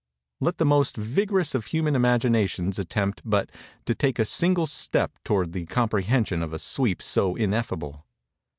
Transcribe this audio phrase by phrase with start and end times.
[0.39, 3.51] Let the most vigorous of human imaginations attempt but
[3.85, 8.03] to take a single step towards the comprehension of a sweep so ineffable!